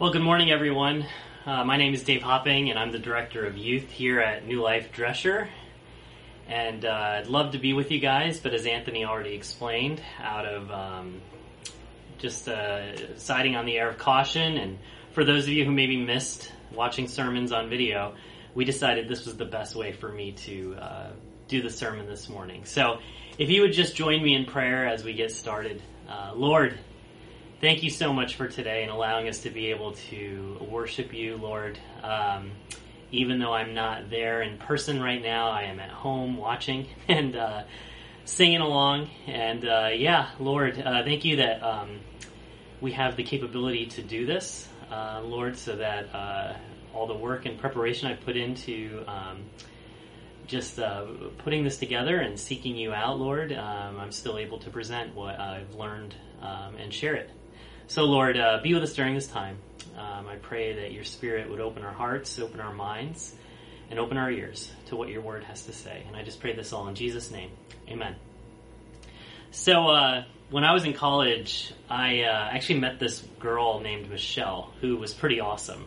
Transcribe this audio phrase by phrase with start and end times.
[0.00, 1.06] Well, good morning, everyone.
[1.44, 4.62] Uh, my name is Dave Hopping, and I'm the director of youth here at New
[4.62, 5.48] Life Dresher.
[6.46, 10.46] And uh, I'd love to be with you guys, but as Anthony already explained, out
[10.46, 11.20] of um,
[12.16, 14.78] just uh, siding on the air of caution, and
[15.14, 18.14] for those of you who maybe missed watching sermons on video,
[18.54, 21.10] we decided this was the best way for me to uh,
[21.48, 22.66] do the sermon this morning.
[22.66, 23.00] So,
[23.36, 25.82] if you would just join me in prayer as we get started.
[26.08, 26.78] Uh, Lord,
[27.60, 31.36] thank you so much for today and allowing us to be able to worship you,
[31.36, 31.78] Lord.
[32.02, 32.52] Um,
[33.10, 37.34] even though I'm not there in person right now, I am at home watching and
[37.34, 37.64] uh,
[38.24, 39.10] singing along.
[39.26, 42.00] And uh, yeah, Lord, uh, thank you that um,
[42.80, 46.54] we have the capability to do this, uh, Lord, so that uh,
[46.94, 49.04] all the work and preparation I put into.
[49.06, 49.44] Um,
[50.46, 51.04] just uh,
[51.44, 55.38] putting this together and seeking you out, Lord, um, I'm still able to present what
[55.38, 57.30] I've learned um, and share it.
[57.90, 59.56] So, Lord, uh, be with us during this time.
[59.96, 63.34] Um, I pray that your Spirit would open our hearts, open our minds,
[63.90, 66.04] and open our ears to what your word has to say.
[66.06, 67.50] And I just pray this all in Jesus' name.
[67.88, 68.14] Amen.
[69.52, 74.70] So, uh, when I was in college, I uh, actually met this girl named Michelle
[74.82, 75.86] who was pretty awesome.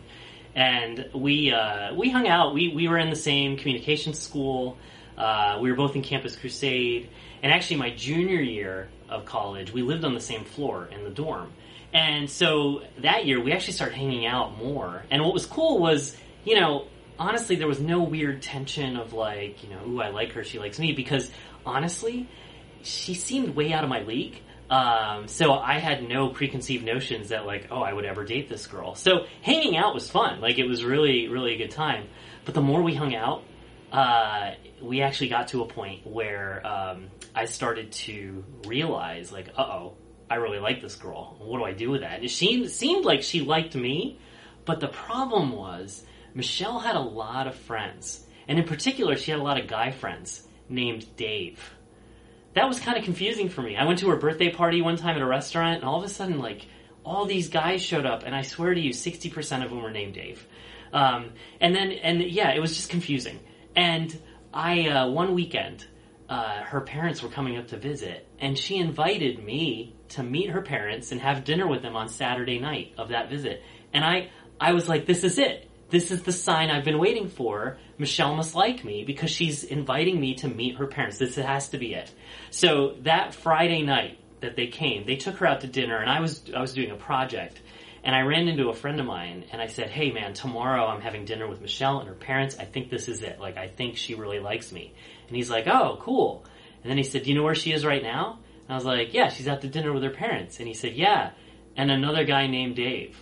[0.56, 2.52] And we uh, we hung out.
[2.52, 4.76] We, we were in the same communication school.
[5.16, 7.10] Uh, we were both in Campus Crusade.
[7.44, 11.10] And actually, my junior year of college, we lived on the same floor in the
[11.10, 11.52] dorm.
[11.92, 15.04] And so that year, we actually started hanging out more.
[15.10, 16.86] And what was cool was, you know,
[17.18, 20.58] honestly, there was no weird tension of like, you know, ooh, I like her, she
[20.58, 21.30] likes me, because
[21.66, 22.28] honestly,
[22.82, 24.40] she seemed way out of my league.
[24.70, 28.66] Um, so I had no preconceived notions that like, oh, I would ever date this
[28.66, 28.94] girl.
[28.94, 30.40] So hanging out was fun.
[30.40, 32.08] Like it was really, really a good time.
[32.46, 33.44] But the more we hung out,
[33.92, 39.62] uh, we actually got to a point where um, I started to realize, like, uh
[39.62, 39.94] oh,
[40.32, 41.36] I really like this girl.
[41.40, 42.24] What do I do with that?
[42.24, 44.18] It seemed, seemed like she liked me,
[44.64, 48.24] but the problem was Michelle had a lot of friends.
[48.48, 51.60] And in particular, she had a lot of guy friends named Dave.
[52.54, 53.76] That was kind of confusing for me.
[53.76, 56.08] I went to her birthday party one time at a restaurant, and all of a
[56.08, 56.64] sudden, like,
[57.04, 60.14] all these guys showed up, and I swear to you, 60% of them were named
[60.14, 60.46] Dave.
[60.94, 63.38] Um, and then, and yeah, it was just confusing.
[63.76, 64.18] And
[64.54, 65.84] I, uh, one weekend,
[66.30, 70.62] uh, her parents were coming up to visit, and she invited me to meet her
[70.62, 73.62] parents and have dinner with them on Saturday night of that visit.
[73.92, 74.30] And I,
[74.60, 75.68] I was like, this is it.
[75.90, 77.76] This is the sign I've been waiting for.
[77.98, 81.18] Michelle must like me because she's inviting me to meet her parents.
[81.18, 82.10] This has to be it.
[82.50, 86.20] So that Friday night that they came, they took her out to dinner, and I
[86.20, 87.60] was I was doing a project,
[88.04, 91.02] and I ran into a friend of mine, and I said, "Hey, man, tomorrow I'm
[91.02, 92.56] having dinner with Michelle and her parents.
[92.58, 93.38] I think this is it.
[93.38, 94.94] Like, I think she really likes me."
[95.28, 96.44] And he's like, "Oh, cool."
[96.82, 98.38] And then he said, "Do you know where she is right now?"
[98.72, 101.30] I was like, "Yeah, she's at the dinner with her parents." And he said, "Yeah,
[101.76, 103.18] and another guy named Dave."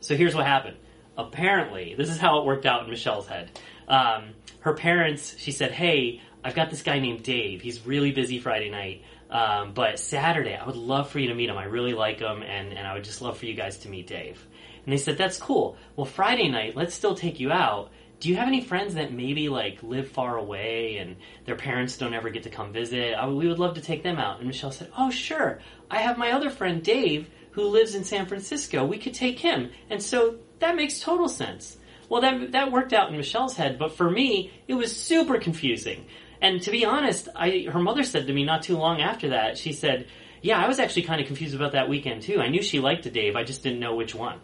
[0.00, 0.76] So here's what happened.
[1.16, 3.50] Apparently, this is how it worked out in Michelle's head.
[3.88, 7.62] Um, her parents, she said, "Hey, I've got this guy named Dave.
[7.62, 11.48] He's really busy Friday night." Um, but Saturday, I would love for you to meet
[11.48, 11.56] him.
[11.56, 14.06] I really like him, and, and I would just love for you guys to meet
[14.06, 14.46] Dave.
[14.84, 15.76] And they said, That's cool.
[15.96, 17.90] Well, Friday night, let's still take you out.
[18.24, 22.14] Do you have any friends that maybe like live far away and their parents don't
[22.14, 23.12] ever get to come visit?
[23.12, 24.38] I, we would love to take them out.
[24.38, 25.58] And Michelle said, Oh, sure.
[25.90, 28.86] I have my other friend Dave who lives in San Francisco.
[28.86, 29.72] We could take him.
[29.90, 31.76] And so that makes total sense.
[32.08, 36.06] Well, that, that worked out in Michelle's head, but for me, it was super confusing.
[36.40, 39.58] And to be honest, I, her mother said to me not too long after that,
[39.58, 40.06] she said,
[40.40, 42.40] Yeah, I was actually kind of confused about that weekend too.
[42.40, 44.40] I knew she liked Dave, I just didn't know which one.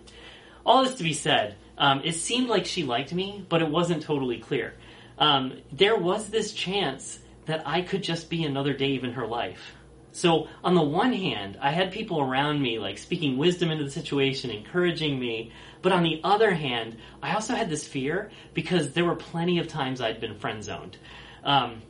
[0.67, 4.03] All this to be said, um, it seemed like she liked me, but it wasn't
[4.03, 4.75] totally clear.
[5.19, 9.75] Um, there was this chance that I could just be another Dave in her life.
[10.13, 13.91] So, on the one hand, I had people around me, like speaking wisdom into the
[13.91, 15.53] situation, encouraging me.
[15.83, 19.69] But on the other hand, I also had this fear because there were plenty of
[19.69, 20.99] times I'd been friend zoned.
[21.45, 21.81] Um,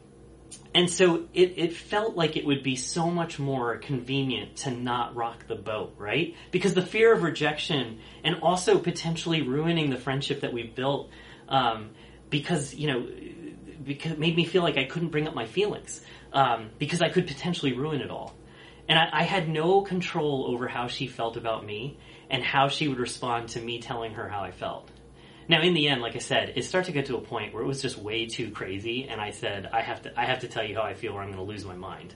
[0.73, 5.17] and so it, it felt like it would be so much more convenient to not
[5.17, 6.37] rock the boat, right?
[6.53, 11.11] Because the fear of rejection and also potentially ruining the friendship that we've built,
[11.49, 11.91] um,
[12.29, 13.09] because, you know,
[13.83, 16.01] because made me feel like I couldn't bring up my feelings,
[16.33, 18.37] um, because I could potentially ruin it all.
[18.89, 22.87] And I, I had no control over how she felt about me and how she
[22.87, 24.89] would respond to me telling her how I felt.
[25.51, 27.61] Now, in the end, like I said, it started to get to a point where
[27.61, 30.49] it was just way too crazy, and I said, I have to, I have to
[30.49, 32.15] tell you how I feel, or I'm going to lose my mind.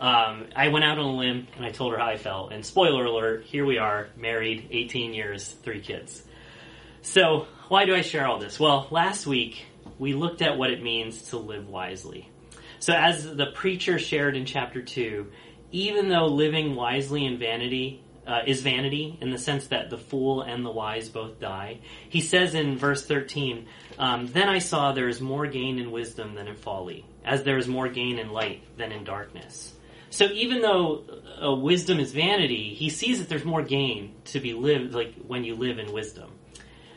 [0.00, 2.50] Um, I went out on a limb and I told her how I felt.
[2.50, 6.24] And spoiler alert, here we are, married, 18 years, three kids.
[7.02, 8.58] So, why do I share all this?
[8.58, 9.64] Well, last week
[10.00, 12.28] we looked at what it means to live wisely.
[12.80, 15.30] So, as the preacher shared in chapter 2,
[15.70, 20.42] even though living wisely in vanity uh, is vanity in the sense that the fool
[20.42, 21.80] and the wise both die.
[22.08, 23.66] He says in verse 13,
[23.98, 27.58] um, Then I saw there is more gain in wisdom than in folly, as there
[27.58, 29.74] is more gain in light than in darkness.
[30.10, 31.04] So even though
[31.42, 35.42] uh, wisdom is vanity, he sees that there's more gain to be lived, like when
[35.42, 36.30] you live in wisdom.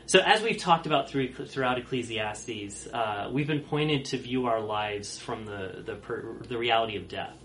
[0.07, 4.59] So as we've talked about through, throughout Ecclesiastes, uh, we've been pointed to view our
[4.59, 5.97] lives from the, the,
[6.47, 7.35] the reality of death.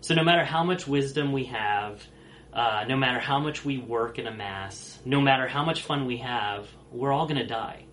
[0.00, 2.02] So no matter how much wisdom we have,
[2.52, 6.18] uh, no matter how much we work and amass, no matter how much fun we
[6.18, 7.84] have, we're all going to die.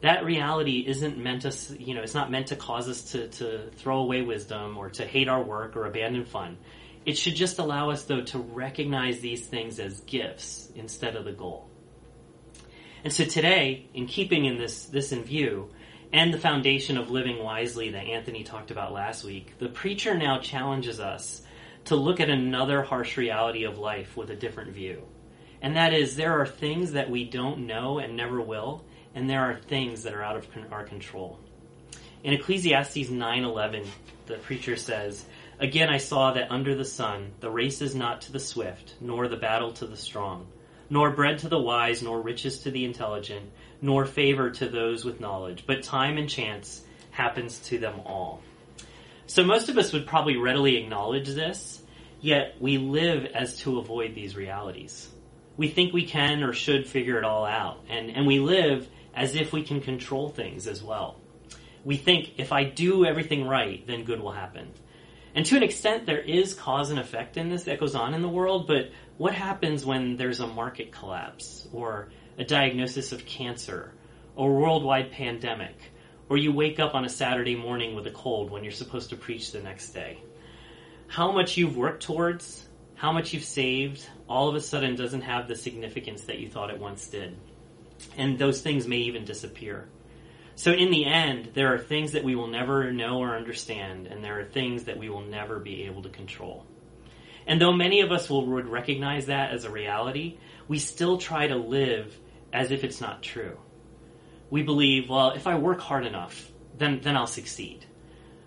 [0.00, 3.70] That reality isn't meant to, you know, it's not meant to cause us to, to
[3.76, 6.58] throw away wisdom or to hate our work or abandon fun.
[7.04, 11.32] It should just allow us, though, to recognize these things as gifts instead of the
[11.32, 11.70] goal.
[13.04, 15.70] And so today, in keeping in this, this in view,
[16.12, 20.40] and the foundation of living wisely that Anthony talked about last week, the preacher now
[20.40, 21.42] challenges us
[21.86, 25.02] to look at another harsh reality of life with a different view.
[25.62, 28.84] And that is, there are things that we don't know and never will,
[29.14, 31.38] and there are things that are out of our control.
[32.22, 33.86] In Ecclesiastes 9:11,
[34.26, 35.24] the preacher says,
[35.60, 39.28] "Again I saw that under the sun the race is not to the swift, nor
[39.28, 40.48] the battle to the strong,
[40.90, 43.50] nor bread to the wise, nor riches to the intelligent,
[43.80, 48.42] nor favor to those with knowledge, but time and chance happens to them all."
[49.26, 51.82] So most of us would probably readily acknowledge this,
[52.20, 55.08] yet we live as to avoid these realities.
[55.56, 59.34] We think we can or should figure it all out, and, and we live as
[59.34, 61.20] if we can control things as well.
[61.84, 64.72] We think if I do everything right, then good will happen.
[65.34, 68.22] And to an extent, there is cause and effect in this that goes on in
[68.22, 73.92] the world, but what happens when there's a market collapse, or a diagnosis of cancer,
[74.36, 75.76] or a worldwide pandemic?
[76.28, 79.16] Or you wake up on a Saturday morning with a cold when you're supposed to
[79.16, 80.18] preach the next day.
[81.06, 85.46] How much you've worked towards, how much you've saved, all of a sudden doesn't have
[85.46, 87.36] the significance that you thought it once did.
[88.16, 89.88] And those things may even disappear.
[90.56, 94.24] So in the end, there are things that we will never know or understand, and
[94.24, 96.66] there are things that we will never be able to control.
[97.46, 101.46] And though many of us will, would recognize that as a reality, we still try
[101.46, 102.18] to live
[102.52, 103.58] as if it's not true
[104.50, 107.84] we believe, well, if I work hard enough, then, then I'll succeed.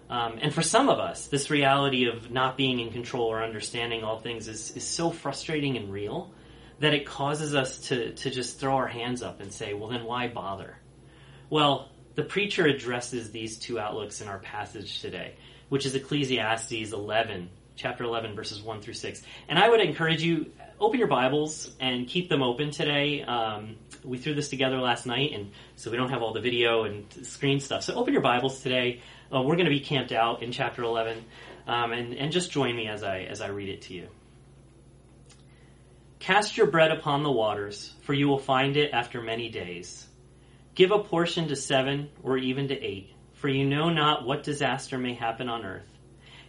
[0.10, 4.04] Um, and for some of us, this reality of not being in control or understanding
[4.04, 6.34] all things is, is so frustrating and real
[6.80, 10.06] that it causes us to, to just throw our hands up and say, well, then
[10.06, 10.78] why bother?
[11.50, 15.36] Well, the preacher addresses these two outlooks in our passage today,
[15.68, 19.22] which is Ecclesiastes 11, chapter 11, verses 1 through 6.
[19.48, 23.24] And I would encourage you, open your Bibles and keep them open today.
[23.24, 26.84] Um, we threw this together last night, and so we don't have all the video
[26.84, 27.84] and screen stuff.
[27.84, 29.02] So open your Bibles today.
[29.34, 31.24] Uh, we're going to be camped out in chapter 11,
[31.68, 34.10] um, and, and just join me as I, as I read it to you.
[36.20, 40.06] Cast your bread upon the waters, for you will find it after many days.
[40.76, 44.98] Give a portion to seven or even to eight, for you know not what disaster
[44.98, 45.99] may happen on earth.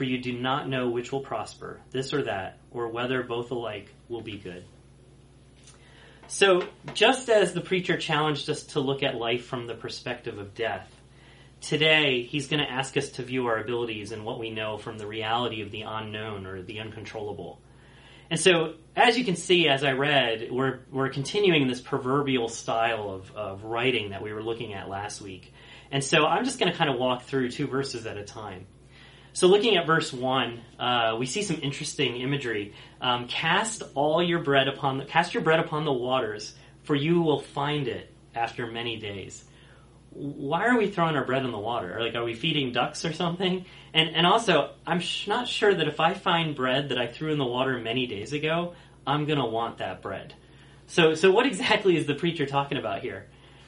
[0.00, 3.92] for you do not know which will prosper, this or that, or whether both alike
[4.08, 4.64] will be good.
[6.26, 10.54] So, just as the preacher challenged us to look at life from the perspective of
[10.54, 10.90] death,
[11.60, 14.96] today he's going to ask us to view our abilities and what we know from
[14.96, 17.60] the reality of the unknown or the uncontrollable.
[18.30, 23.10] And so, as you can see, as I read, we're, we're continuing this proverbial style
[23.10, 25.52] of, of writing that we were looking at last week.
[25.92, 28.64] And so, I'm just going to kind of walk through two verses at a time.
[29.32, 32.74] So, looking at verse one, uh, we see some interesting imagery.
[33.00, 37.22] Um, cast all your bread upon the, cast your bread upon the waters, for you
[37.22, 39.44] will find it after many days.
[40.10, 41.98] Why are we throwing our bread in the water?
[42.00, 43.64] Like, are we feeding ducks or something?
[43.94, 47.30] And and also, I'm sh- not sure that if I find bread that I threw
[47.30, 48.74] in the water many days ago,
[49.06, 50.34] I'm gonna want that bread.
[50.88, 53.26] So so what exactly is the preacher talking about here?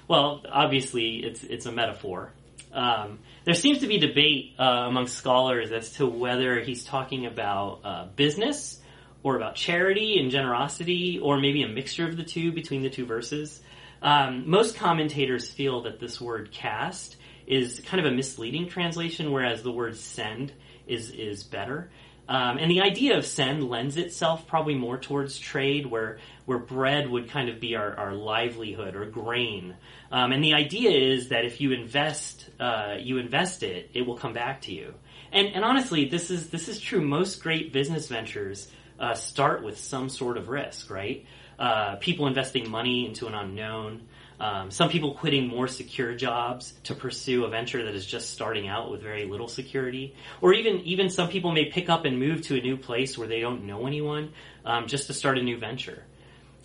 [0.09, 2.33] Well, obviously, it's it's a metaphor.
[2.73, 7.81] Um, there seems to be debate uh, among scholars as to whether he's talking about
[7.85, 8.81] uh, business
[9.23, 13.07] or about charity and generosity, or maybe a mixture of the two between the two
[13.07, 13.61] verses.
[14.01, 19.63] Um, most commentators feel that this word cast is kind of a misleading translation, whereas
[19.63, 20.53] the word send
[20.87, 21.91] is is better.
[22.29, 27.09] Um, and the idea of send lends itself probably more towards trade, where where bread
[27.09, 29.77] would kind of be our, our livelihood or grain.
[30.11, 34.17] Um, and the idea is that if you invest, uh, you invest it, it will
[34.17, 34.95] come back to you.
[35.33, 37.01] And, and honestly, this is this is true.
[37.01, 41.25] Most great business ventures uh, start with some sort of risk, right?
[41.59, 44.03] Uh, people investing money into an unknown.
[44.41, 48.67] Um, some people quitting more secure jobs to pursue a venture that is just starting
[48.67, 52.43] out with very little security, or even even some people may pick up and move
[52.43, 54.33] to a new place where they don't know anyone
[54.65, 56.03] um, just to start a new venture.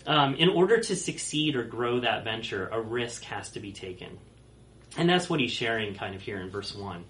[0.06, 4.18] Um, in order to succeed or grow that venture, a risk has to be taken,
[4.96, 7.04] and that's what he's sharing kind of here in verse one.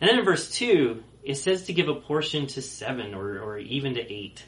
[0.00, 3.58] And then in verse two, it says to give a portion to seven or, or
[3.58, 4.44] even to eight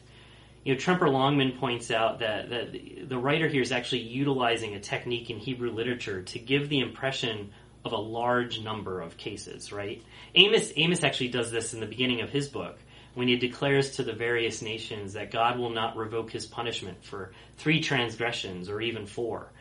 [0.67, 4.81] you know, Tremper Longman points out that, that the writer here is actually utilizing a
[4.81, 7.53] technique in Hebrew literature to give the impression
[7.85, 10.03] of a large number of cases, right?
[10.35, 12.81] Amos, Amos actually does this in the beginning of his book
[13.15, 17.31] when he declares to the various nations that God will not revoke his punishment for
[17.59, 19.53] three transgressions or even four.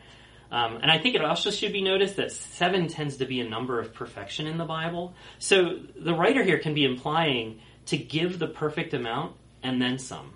[0.50, 3.48] Um, and I think it also should be noticed that seven tends to be a
[3.48, 5.14] number of perfection in the Bible.
[5.38, 10.32] So the writer here can be implying to give the perfect amount and then some.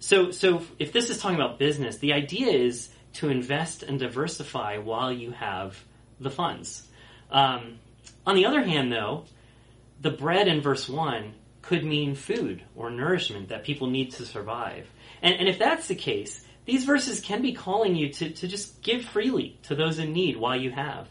[0.00, 4.78] So, so if this is talking about business, the idea is to invest and diversify
[4.78, 5.78] while you have
[6.18, 6.86] the funds.
[7.30, 7.78] Um,
[8.26, 9.24] on the other hand, though,
[10.00, 14.88] the bread in verse 1 could mean food or nourishment that people need to survive.
[15.22, 18.82] And, and if that's the case, these verses can be calling you to, to just
[18.82, 21.08] give freely to those in need while you have.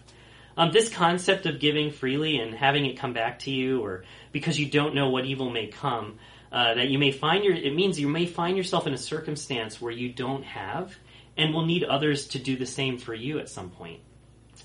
[0.57, 4.59] Um, this concept of giving freely and having it come back to you, or because
[4.59, 6.17] you don't know what evil may come,
[6.51, 9.81] uh, that you may find your it means you may find yourself in a circumstance
[9.81, 10.95] where you don't have
[11.37, 14.01] and will need others to do the same for you at some point.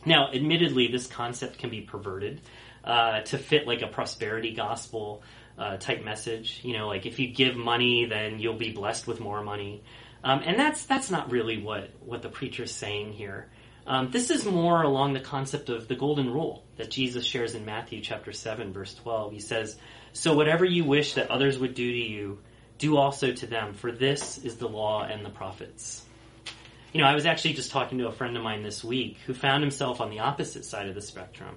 [0.05, 2.41] Now admittedly this concept can be perverted
[2.85, 5.23] uh, to fit like a prosperity gospel
[5.59, 6.61] uh, type message.
[6.63, 9.83] You know like if you give money then you'll be blessed with more money.
[10.23, 13.51] Um, and that's that's not really what what the preacher's saying here
[13.87, 17.65] um, this is more along the concept of the golden rule that jesus shares in
[17.65, 19.77] matthew chapter 7 verse 12 he says
[20.15, 22.39] so whatever you wish that others would do to you,
[22.79, 26.03] do also to them, for this is the law and the prophets.
[26.93, 29.35] You know, I was actually just talking to a friend of mine this week who
[29.35, 31.57] found himself on the opposite side of the spectrum.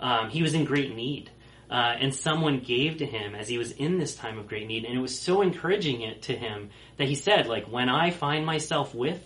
[0.00, 1.30] Um, he was in great need.
[1.70, 4.86] Uh, and someone gave to him as he was in this time of great need,
[4.86, 8.46] and it was so encouraging it to him that he said, like, when I find
[8.46, 9.22] myself with,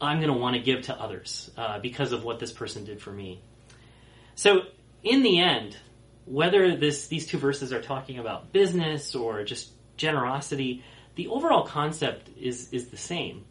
[0.00, 3.00] I'm going to want to give to others uh, because of what this person did
[3.00, 3.42] for me.
[4.34, 4.62] So,
[5.02, 5.76] in the end,
[6.24, 10.82] whether this these two verses are talking about business or just generosity,
[11.16, 13.44] the overall concept is is the same.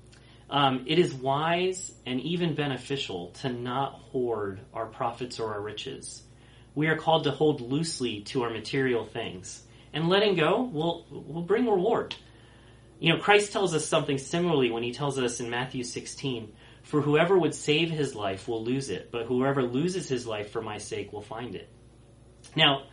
[0.49, 6.23] Um, it is wise and even beneficial to not hoard our profits or our riches.
[6.73, 9.61] We are called to hold loosely to our material things,
[9.93, 12.15] and letting go will will bring reward.
[12.99, 16.51] You know, Christ tells us something similarly when he tells us in Matthew 16,
[16.83, 20.61] "For whoever would save his life will lose it, but whoever loses his life for
[20.61, 21.69] my sake will find it."
[22.55, 22.83] Now,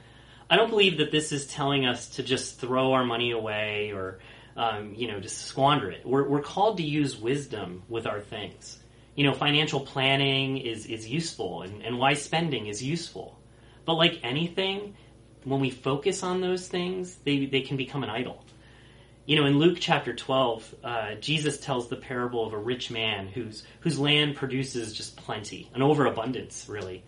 [0.49, 4.21] I don't believe that this is telling us to just throw our money away or,
[4.57, 6.07] um, you know, just squander it.
[6.07, 8.79] We're, we're called to use wisdom with our things.
[9.17, 13.41] You know, financial planning is, is useful and, and wise spending is useful.
[13.85, 14.95] But like anything,
[15.43, 18.45] when we focus on those things, they, they can become an idol.
[19.27, 23.27] You know, in Luke chapter 12, uh, Jesus tells the parable of a rich man
[23.27, 27.03] whose, whose land produces just plenty, an overabundance, really.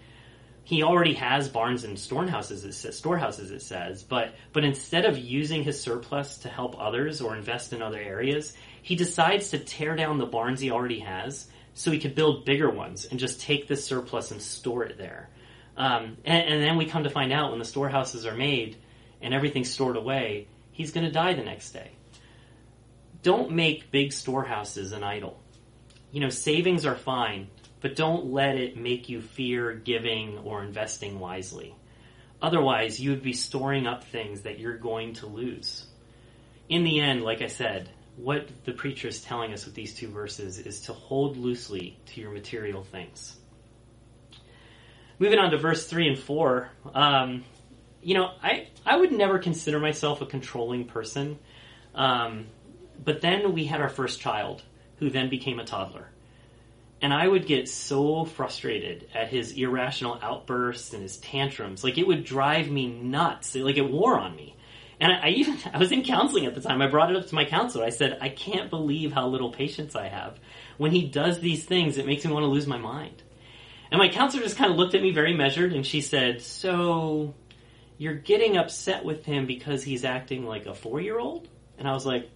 [0.64, 5.16] He already has barns and storehouses it says, storehouses it says but but instead of
[5.16, 9.96] using his surplus to help others or invest in other areas he decides to tear
[9.96, 13.66] down the barns he already has so he could build bigger ones and just take
[13.66, 15.30] this surplus and store it there.
[15.78, 18.76] Um, and, and then we come to find out when the storehouses are made
[19.22, 21.92] and everything's stored away he's going to die the next day
[23.22, 25.40] don't make big storehouses an idol
[26.10, 27.48] you know savings are fine
[27.80, 31.74] but don't let it make you fear giving or investing wisely.
[32.40, 35.86] Otherwise, you would be storing up things that you're going to lose.
[36.68, 40.08] In the end, like I said, what the preacher is telling us with these two
[40.08, 43.36] verses is to hold loosely to your material things.
[45.18, 47.44] Moving on to verse 3 and 4, um,
[48.02, 51.38] you know, I, I would never consider myself a controlling person.
[51.94, 52.46] Um,
[53.02, 54.62] but then we had our first child,
[54.96, 56.08] who then became a toddler.
[57.00, 61.84] And I would get so frustrated at his irrational outbursts and his tantrums.
[61.84, 63.54] Like it would drive me nuts.
[63.54, 64.56] Like it wore on me.
[65.00, 66.82] And I, I, even I was in counseling at the time.
[66.82, 67.84] I brought it up to my counselor.
[67.84, 70.38] I said, I can't believe how little patience I have.
[70.76, 73.22] When he does these things, it makes me want to lose my mind.
[73.90, 77.34] And my counselor just kind of looked at me very measured and she said, So
[77.96, 81.48] you're getting upset with him because he's acting like a four year old?
[81.78, 82.28] And I was like,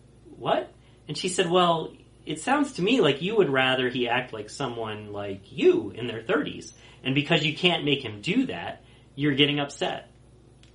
[0.42, 0.72] What?
[1.06, 1.92] And she said, Well,
[2.26, 6.08] it sounds to me like you would rather he act like someone like you in
[6.08, 6.72] their 30s.
[7.04, 8.82] And because you can't make him do that,
[9.14, 10.10] you're getting upset.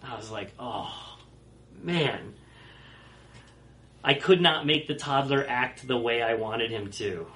[0.01, 0.89] I was like, Oh,
[1.83, 2.33] man.
[4.05, 7.27] I could not make the toddler act the way I wanted him to.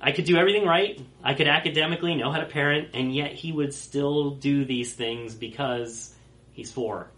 [0.00, 1.00] I could do everything right.
[1.24, 5.34] I could academically know how to parent, and yet he would still do these things
[5.34, 6.14] because
[6.52, 7.10] he's four.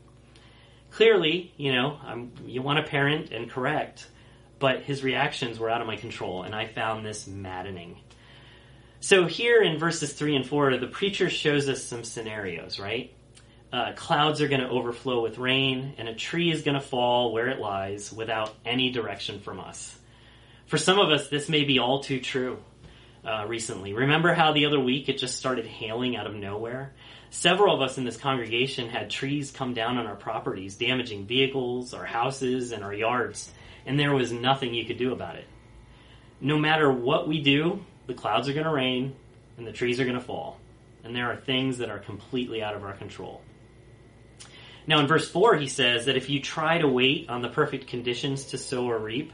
[0.93, 4.09] Clearly, you know, I'm, you want to parent and correct,
[4.61, 7.99] but his reactions were out of my control, and I found this maddening.
[9.01, 13.13] So here in verses 3 and 4, the preacher shows us some scenarios, right?
[13.73, 17.33] Uh, clouds are going to overflow with rain, and a tree is going to fall
[17.33, 19.99] where it lies without any direction from us.
[20.67, 22.59] For some of us, this may be all too true
[23.25, 23.95] uh, recently.
[23.95, 26.93] Remember how the other week it just started hailing out of nowhere?
[27.31, 31.95] Several of us in this congregation had trees come down on our properties, damaging vehicles,
[31.95, 33.51] our houses, and our yards,
[33.87, 35.47] and there was nothing you could do about it.
[36.41, 39.15] No matter what we do, the clouds are going to rain
[39.57, 40.59] and the trees are going to fall,
[41.05, 43.43] and there are things that are completely out of our control.
[44.87, 47.87] Now, in verse 4, he says that if you try to wait on the perfect
[47.87, 49.33] conditions to sow or reap,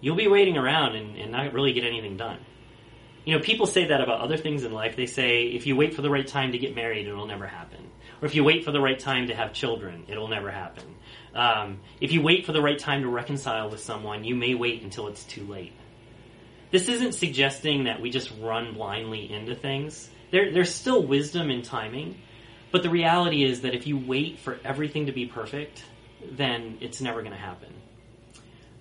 [0.00, 2.38] you'll be waiting around and, and not really get anything done.
[3.24, 4.96] You know, people say that about other things in life.
[4.96, 7.78] They say if you wait for the right time to get married, it'll never happen.
[8.20, 10.84] Or if you wait for the right time to have children, it'll never happen.
[11.34, 14.82] Um, if you wait for the right time to reconcile with someone, you may wait
[14.82, 15.72] until it's too late.
[16.70, 20.10] This isn't suggesting that we just run blindly into things.
[20.30, 22.20] There, there's still wisdom in timing,
[22.72, 25.84] but the reality is that if you wait for everything to be perfect,
[26.30, 27.72] then it's never going to happen.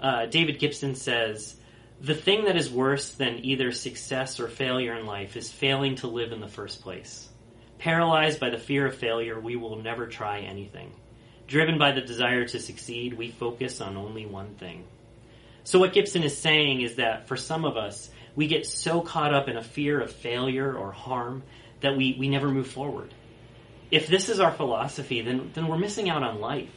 [0.01, 1.55] Uh, David Gibson says,
[2.01, 6.07] the thing that is worse than either success or failure in life is failing to
[6.07, 7.26] live in the first place.
[7.79, 10.91] Paralyzed by the fear of failure, we will never try anything.
[11.47, 14.83] Driven by the desire to succeed, we focus on only one thing.
[15.63, 19.33] So what Gibson is saying is that for some of us, we get so caught
[19.33, 21.43] up in a fear of failure or harm
[21.81, 23.13] that we, we never move forward.
[23.91, 26.69] If this is our philosophy, then, then we're missing out on life.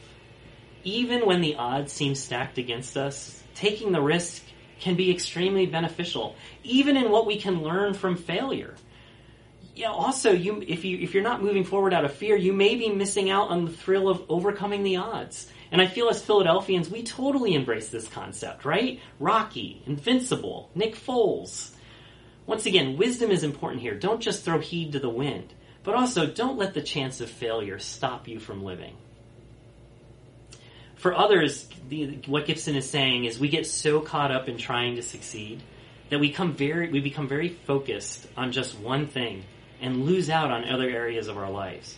[0.83, 4.43] Even when the odds seem stacked against us, taking the risk
[4.79, 8.75] can be extremely beneficial, even in what we can learn from failure.
[9.81, 12.75] Yeah, also, you, if, you, if you're not moving forward out of fear, you may
[12.75, 15.49] be missing out on the thrill of overcoming the odds.
[15.71, 18.99] And I feel as Philadelphians, we totally embrace this concept, right?
[19.19, 21.71] Rocky, Invincible, Nick Foles.
[22.45, 23.95] Once again, wisdom is important here.
[23.95, 27.79] Don't just throw heed to the wind, but also don't let the chance of failure
[27.79, 28.95] stop you from living
[31.01, 34.97] for others, the, what Gibson is saying is we get so caught up in trying
[34.97, 35.63] to succeed
[36.11, 39.43] that we come very we become very focused on just one thing
[39.81, 41.95] and lose out on other areas of our lives.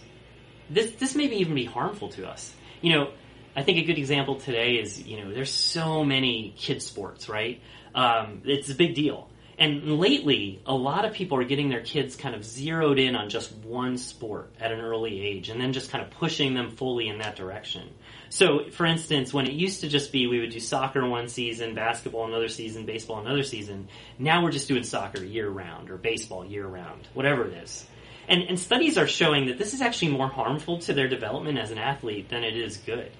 [0.69, 2.53] This this may even be harmful to us.
[2.81, 3.11] You know,
[3.55, 7.61] I think a good example today is you know there's so many kids sports, right?
[7.93, 9.29] Um, it's a big deal.
[9.57, 13.29] And lately, a lot of people are getting their kids kind of zeroed in on
[13.29, 17.07] just one sport at an early age and then just kind of pushing them fully
[17.07, 17.87] in that direction.
[18.33, 21.75] So, for instance, when it used to just be we would do soccer one season,
[21.75, 26.43] basketball another season, baseball another season, now we're just doing soccer year round or baseball
[26.43, 27.85] year round, whatever it is.
[28.27, 31.69] And, and studies are showing that this is actually more harmful to their development as
[31.69, 33.11] an athlete than it is good.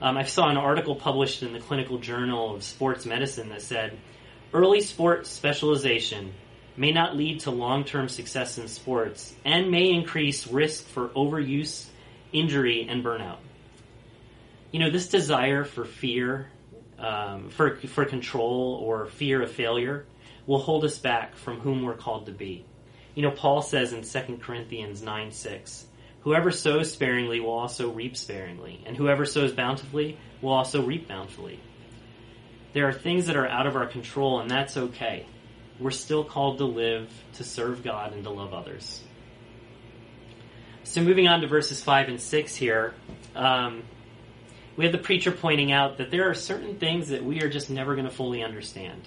[0.00, 3.98] Um, I saw an article published in the Clinical Journal of Sports Medicine that said
[4.54, 6.32] early sports specialization
[6.76, 11.86] may not lead to long term success in sports and may increase risk for overuse,
[12.32, 13.38] injury, and burnout
[14.72, 16.48] you know, this desire for fear,
[16.98, 20.06] um, for, for control or fear of failure
[20.46, 22.64] will hold us back from whom we're called to be.
[23.14, 25.86] You know, Paul says in 2 Corinthians 9 6,
[26.22, 31.60] Whoever sows sparingly will also reap sparingly, and whoever sows bountifully will also reap bountifully.
[32.72, 35.26] There are things that are out of our control, and that's okay.
[35.78, 39.00] We're still called to live, to serve God, and to love others.
[40.84, 42.94] So, moving on to verses 5 and 6 here.
[43.34, 43.82] Um,
[44.80, 47.68] we have the preacher pointing out that there are certain things that we are just
[47.68, 49.06] never going to fully understand.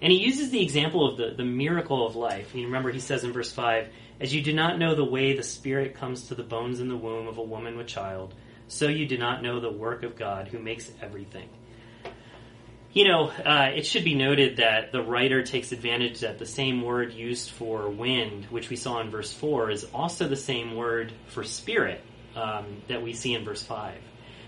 [0.00, 2.54] And he uses the example of the, the miracle of life.
[2.54, 3.88] You remember he says in verse 5,
[4.22, 6.96] As you do not know the way the Spirit comes to the bones in the
[6.96, 8.32] womb of a woman with child,
[8.68, 11.50] so you do not know the work of God who makes everything.
[12.94, 16.80] You know, uh, it should be noted that the writer takes advantage that the same
[16.80, 21.12] word used for wind, which we saw in verse 4, is also the same word
[21.26, 22.00] for spirit
[22.34, 23.92] um, that we see in verse 5.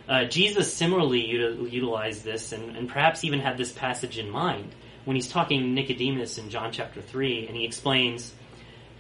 [0.08, 4.74] Uh, Jesus similarly util- utilized this and, and perhaps even had this passage in mind
[5.04, 8.32] when he's talking Nicodemus in John chapter 3, and he explains,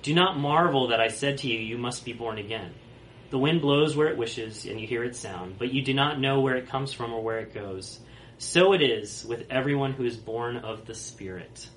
[0.02, 2.72] Do not marvel that I said to you, you must be born again.
[3.30, 6.20] The wind blows where it wishes, and you hear its sound, but you do not
[6.20, 7.98] know where it comes from or where it goes.
[8.38, 11.68] So it is with everyone who is born of the Spirit.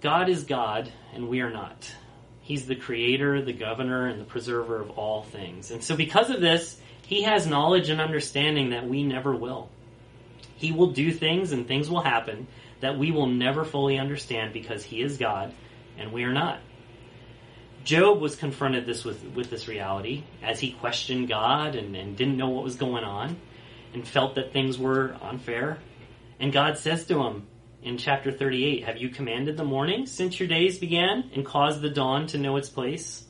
[0.00, 1.90] God is God, and we are not.
[2.42, 5.70] He's the creator, the governor, and the preserver of all things.
[5.70, 9.68] And so, because of this, He has knowledge and understanding that we never will.
[10.56, 12.46] He will do things, and things will happen
[12.80, 15.54] that we will never fully understand because He is God,
[15.98, 16.60] and we are not.
[17.84, 22.36] Job was confronted this with, with this reality as he questioned God and, and didn't
[22.36, 23.36] know what was going on
[23.92, 25.78] and felt that things were unfair.
[26.38, 27.46] And God says to him
[27.82, 31.90] in chapter 38, Have you commanded the morning since your days began and caused the
[31.90, 33.24] dawn to know its place?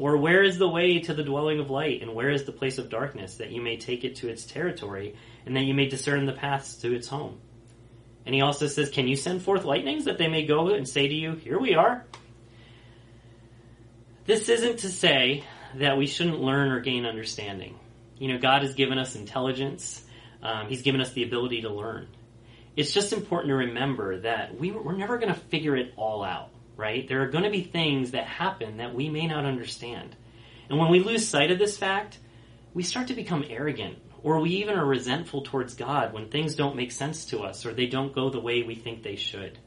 [0.00, 2.78] Or where is the way to the dwelling of light and where is the place
[2.78, 6.24] of darkness that you may take it to its territory and that you may discern
[6.24, 7.38] the paths to its home?
[8.24, 11.06] And he also says, Can you send forth lightnings that they may go and say
[11.06, 12.06] to you, Here we are?
[14.24, 17.78] This isn't to say that we shouldn't learn or gain understanding.
[18.16, 20.02] You know, God has given us intelligence.
[20.42, 22.08] Um, he's given us the ability to learn.
[22.74, 26.48] It's just important to remember that we, we're never going to figure it all out,
[26.80, 27.06] right?
[27.06, 30.16] There are going to be things that happen that we may not understand.
[30.68, 32.18] And when we lose sight of this fact,
[32.72, 36.76] we start to become arrogant, or we even are resentful towards God when things don't
[36.76, 39.58] make sense to us or they don't go the way we think they should.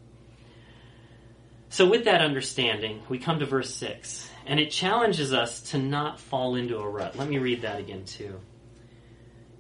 [1.70, 6.20] So, with that understanding, we come to verse 6, and it challenges us to not
[6.20, 7.18] fall into a rut.
[7.18, 8.40] Let me read that again, too.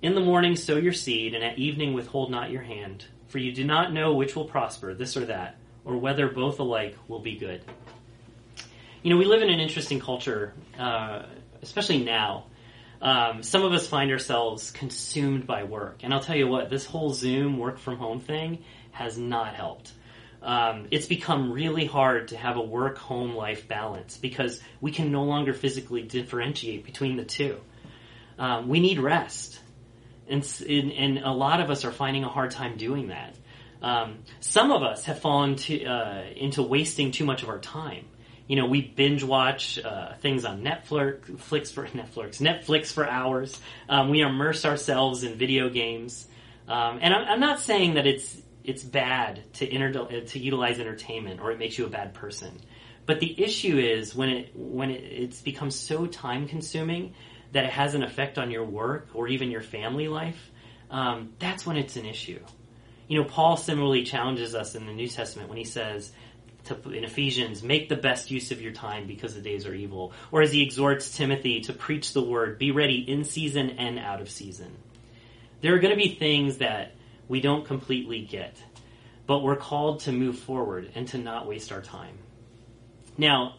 [0.04, 3.52] In the morning sow your seed, and at evening withhold not your hand, for you
[3.52, 7.36] do not know which will prosper, this or that, or whether both alike will be
[7.36, 7.62] good.
[9.02, 11.24] You know, we live in an interesting culture, uh,
[11.62, 12.46] especially now.
[13.02, 16.00] Um, some of us find ourselves consumed by work.
[16.04, 19.92] And I'll tell you what, this whole Zoom work from home thing has not helped
[20.44, 25.12] um, it's become really hard to have a work home life balance because we can
[25.12, 27.60] no longer physically differentiate between the two.
[28.38, 29.60] Um, we need rest.
[30.28, 33.36] And, and, a lot of us are finding a hard time doing that.
[33.84, 38.06] Um, some of us have fallen to, uh, into wasting too much of our time.
[38.48, 41.40] You know, we binge watch uh, things on Netflix,
[41.72, 43.60] for Netflix, Netflix for hours.
[43.90, 46.28] Um, we immerse ourselves in video games.
[46.68, 51.42] Um, and I'm, I'm not saying that it's it's bad to inter- to utilize entertainment
[51.42, 52.58] or it makes you a bad person.
[53.06, 57.16] But the issue is when it when it, it's become so time consuming
[57.52, 60.52] that it has an effect on your work or even your family life.
[60.90, 62.40] Um, that's when it's an issue.
[63.08, 66.12] You know, Paul similarly challenges us in the New Testament when he says
[66.66, 70.14] to, in Ephesians, make the best use of your time because the days are evil.
[70.32, 74.22] Or as he exhorts Timothy to preach the word, be ready in season and out
[74.22, 74.72] of season.
[75.62, 76.94] There are going to be things that
[77.28, 78.56] we don't completely get.
[79.26, 82.18] But we're called to move forward and to not waste our time.
[83.18, 83.56] Now,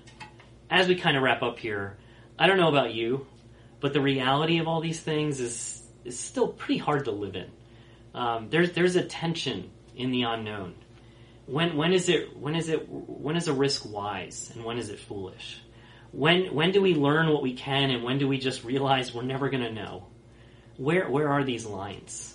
[0.70, 1.96] as we kind of wrap up here,
[2.38, 3.26] I don't know about you,
[3.80, 7.50] but the reality of all these things is, is still pretty hard to live in.
[8.14, 10.74] Um, there's there's a tension in the unknown.
[11.46, 14.88] When when is it when is it when is a risk wise and when is
[14.88, 15.60] it foolish?
[16.12, 19.22] When when do we learn what we can and when do we just realize we're
[19.22, 20.06] never going to know?
[20.76, 22.34] Where where are these lines?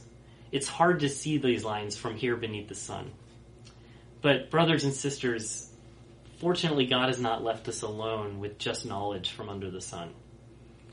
[0.52, 3.12] it's hard to see these lines from here beneath the sun.
[4.22, 5.70] But, brothers and sisters,
[6.40, 10.10] fortunately, God has not left us alone with just knowledge from under the sun.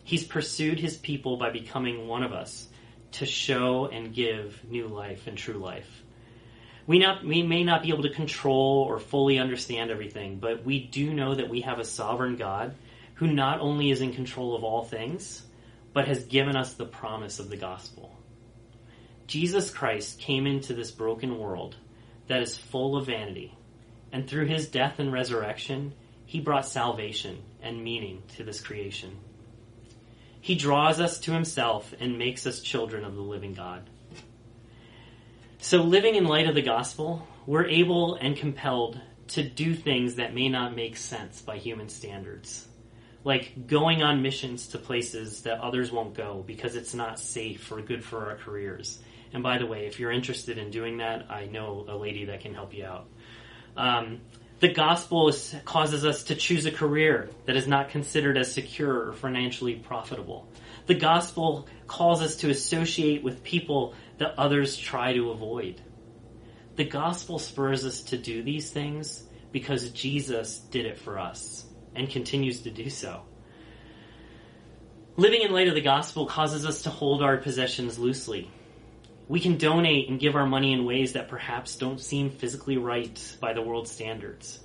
[0.04, 2.68] He's pursued his people by becoming one of us
[3.12, 6.02] to show and give new life and true life.
[6.86, 10.86] We, not, we may not be able to control or fully understand everything, but we
[10.86, 12.76] do know that we have a sovereign God
[13.14, 15.42] who not only is in control of all things,
[15.92, 18.14] but has given us the promise of the gospel.
[19.26, 21.74] Jesus Christ came into this broken world
[22.28, 23.56] that is full of vanity,
[24.12, 25.92] and through his death and resurrection,
[26.26, 29.16] he brought salvation and meaning to this creation.
[30.46, 33.88] He draws us to himself and makes us children of the living God.
[35.58, 40.34] So, living in light of the gospel, we're able and compelled to do things that
[40.34, 42.68] may not make sense by human standards.
[43.24, 47.80] Like going on missions to places that others won't go because it's not safe or
[47.80, 49.00] good for our careers
[49.32, 52.40] and by the way, if you're interested in doing that, I know a lady that
[52.40, 53.06] can help you out.
[53.76, 54.20] Um,
[54.58, 59.08] the gospel is, causes us to choose a career that is not considered as secure
[59.08, 60.48] or financially profitable.
[60.86, 65.82] The gospel calls us to associate with people that others try to avoid.
[66.76, 72.08] The gospel spurs us to do these things because Jesus did it for us and
[72.08, 73.22] continues to do so.
[75.18, 78.50] Living in light of the gospel causes us to hold our possessions loosely
[79.28, 83.36] we can donate and give our money in ways that perhaps don't seem physically right
[83.40, 84.60] by the world's standards.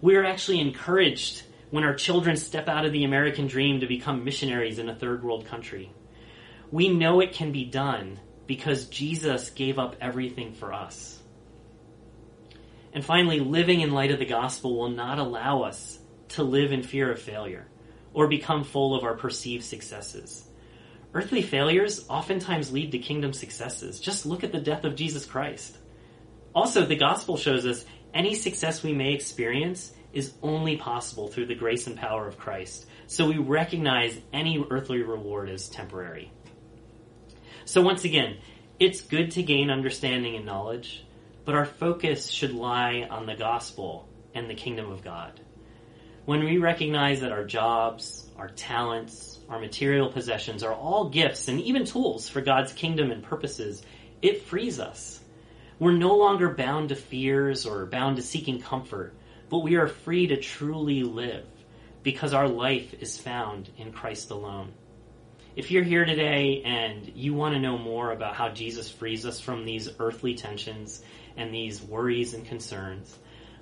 [0.00, 4.24] We are actually encouraged when our children step out of the American dream to become
[4.24, 5.92] missionaries in a third world country.
[6.70, 11.20] We know it can be done because Jesus gave up everything for us.
[12.94, 15.98] And finally, living in light of the gospel will not allow us
[16.30, 17.66] to live in fear of failure
[18.14, 20.47] or become full of our perceived successes.
[21.14, 23.98] Earthly failures oftentimes lead to kingdom successes.
[23.98, 25.76] Just look at the death of Jesus Christ.
[26.54, 31.54] Also, the gospel shows us any success we may experience is only possible through the
[31.54, 32.86] grace and power of Christ.
[33.06, 36.30] So we recognize any earthly reward as temporary.
[37.64, 38.38] So once again,
[38.78, 41.04] it's good to gain understanding and knowledge,
[41.44, 45.40] but our focus should lie on the gospel and the kingdom of God.
[46.24, 51.60] When we recognize that our jobs, our talents, our material possessions are all gifts and
[51.60, 53.82] even tools for God's kingdom and purposes,
[54.20, 55.20] it frees us.
[55.78, 59.14] We're no longer bound to fears or bound to seeking comfort,
[59.48, 61.46] but we are free to truly live
[62.02, 64.72] because our life is found in Christ alone.
[65.56, 69.40] If you're here today and you want to know more about how Jesus frees us
[69.40, 71.02] from these earthly tensions
[71.36, 73.16] and these worries and concerns,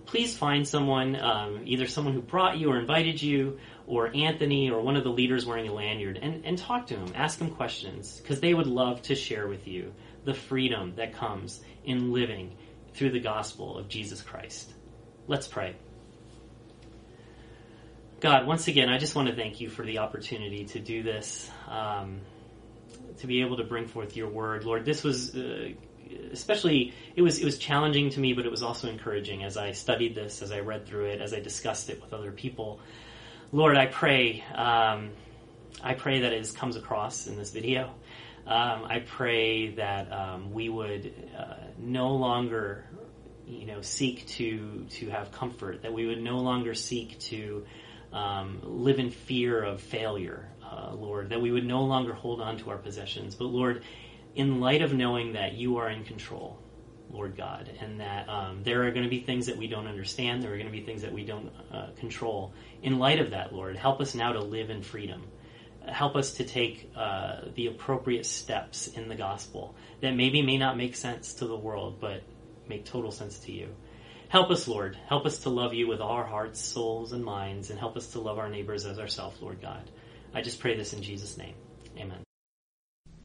[0.04, 4.80] please find someone, um, either someone who brought you or invited you, or Anthony or
[4.80, 7.12] one of the leaders wearing a lanyard, and, and talk to them.
[7.14, 9.92] Ask them questions, because they would love to share with you
[10.24, 12.56] the freedom that comes in living
[12.94, 14.72] through the gospel of Jesus Christ.
[15.28, 15.76] Let's pray.
[18.20, 21.50] God, once again, I just want to thank you for the opportunity to do this,
[21.68, 22.20] um,
[23.18, 24.64] to be able to bring forth your word.
[24.64, 25.34] Lord, this was.
[25.34, 25.70] Uh,
[26.32, 29.72] especially it was it was challenging to me, but it was also encouraging as I
[29.72, 32.80] studied this, as I read through it, as I discussed it with other people.
[33.52, 35.10] Lord, I pray, um,
[35.82, 37.94] I pray that it comes across in this video.
[38.44, 42.84] Um, I pray that um, we would uh, no longer,
[43.46, 45.82] you know, seek to to have comfort.
[45.82, 47.64] That we would no longer seek to
[48.12, 51.30] um, live in fear of failure, uh, Lord.
[51.30, 53.84] That we would no longer hold on to our possessions, but Lord,
[54.34, 56.58] in light of knowing that you are in control,
[57.10, 60.42] Lord God, and that um, there are going to be things that we don't understand,
[60.42, 62.52] there are going to be things that we don't uh, control.
[62.82, 65.26] In light of that, Lord, help us now to live in freedom.
[65.86, 70.76] Help us to take uh, the appropriate steps in the gospel that maybe may not
[70.76, 72.22] make sense to the world, but
[72.68, 73.68] make total sense to you.
[74.28, 74.98] Help us, Lord.
[75.08, 78.08] Help us to love you with all our hearts, souls, and minds, and help us
[78.08, 79.88] to love our neighbors as ourselves, Lord God.
[80.34, 81.54] I just pray this in Jesus' name.
[81.96, 82.25] Amen.